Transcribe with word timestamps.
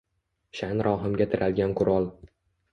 Shaʼn-rohimga 0.59 1.29
tiralgan 1.35 1.79
qurol. 1.83 2.13